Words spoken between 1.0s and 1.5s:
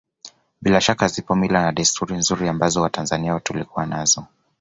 zipo